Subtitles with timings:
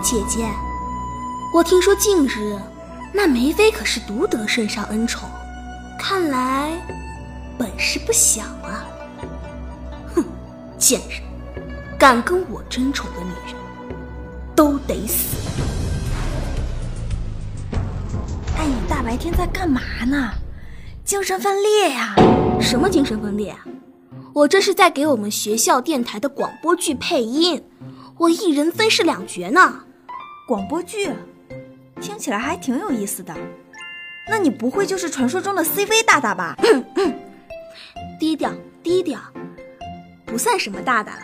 [0.00, 0.48] 姐姐，
[1.52, 2.56] 我听说近日
[3.12, 5.28] 那梅妃可是独得圣上恩宠，
[5.98, 6.70] 看来
[7.58, 8.86] 本事不小啊！
[10.14, 10.24] 哼，
[10.78, 11.20] 贱人，
[11.98, 13.56] 敢跟我争宠的女人，
[14.54, 15.36] 都得死！
[18.56, 20.30] 哎，你大白天在干嘛呢？
[21.04, 22.14] 精神分裂呀？
[22.60, 23.54] 什么精神分裂？
[24.32, 27.64] 我这是在给我们学校电台的广播剧配音，
[28.16, 29.80] 我一人分饰两角呢。
[30.48, 31.10] 广播剧，
[32.00, 33.34] 听起来还挺有意思的。
[34.26, 36.56] 那你不会就是传说中的 CV 大大吧？
[38.18, 38.50] 低调
[38.82, 39.20] 低调，
[40.24, 41.20] 不算什么大大了，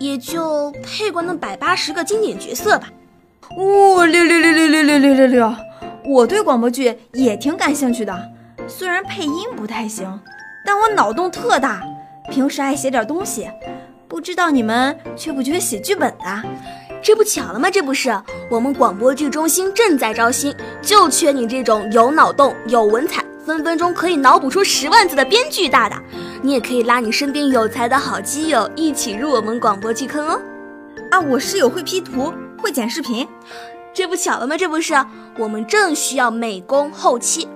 [0.00, 2.90] 也就配过那百八十个经典角色吧。
[3.54, 5.54] 哦，六六六六六六六六六！
[6.06, 8.32] 我对广播剧也挺感兴趣的，
[8.66, 10.18] 虽然配音不太行，
[10.64, 11.82] 但我脑洞特大，
[12.30, 13.46] 平时爱写点东西。
[14.08, 16.42] 不知道你们缺不缺写剧本的？
[17.04, 17.70] 这不巧了吗？
[17.70, 18.18] 这不是
[18.48, 26.02] 我们广播剧中心正在招新，就缺你这种有脑洞、有文采，分分钟可以脑补出十万字的编剧大大。
[26.40, 30.40] 你也可以拉你身边有才的好基友一起入我们广播剧坑哦。
[31.10, 33.28] 啊，我室友会 P 图，会剪视频，
[33.92, 34.56] 这不巧了吗？
[34.56, 34.94] 这不是
[35.38, 37.46] 我们正需要美工后期。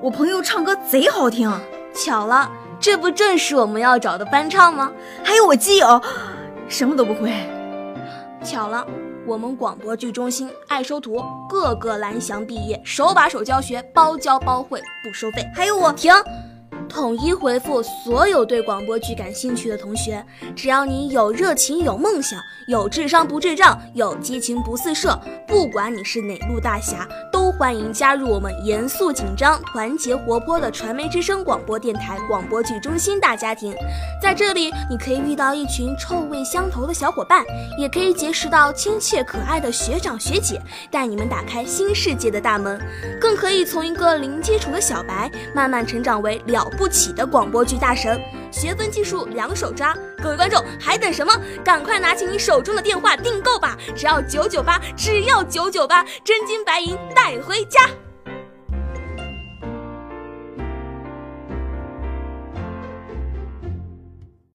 [0.00, 1.52] 我朋友唱歌贼好听，
[1.92, 4.92] 巧了，这不正是我们要找的翻唱吗？
[5.24, 6.00] 还有我基友，
[6.68, 7.32] 什么都不会。
[8.42, 8.84] 巧了，
[9.24, 15.48] 我们广播剧中心爱收徒，个个蓝翔毕业，手把手教学，包教包会，不收费。
[15.54, 16.12] 还有我，停，
[16.92, 20.22] 统一回复所有对广播剧感兴趣的同学，
[20.54, 33.74] 只要你有热情、有梦想、有智商不智障、有激情不四射，不管你是哪路大侠，都欢迎加入我们严肃紧张、团结活泼的传媒之声广播电台广播剧中心大家庭。
[34.20, 37.42] 在这里，你可以遇到一群臭味相投的小伙伴，
[37.78, 42.78] 也可以结识到亲切可爱的学长学姐，带你们打开新世界的大门，
[43.18, 48.20] 更可以从一个零基础的小白，慢慢成长为了不不起的广播剧大神。
[48.50, 51.32] 学分技术两手抓，各位观众还等什么？
[51.64, 53.78] 赶快拿起你手中的电话订购吧！
[53.94, 57.82] 只要九九八，只要九九八，真金白银带回家。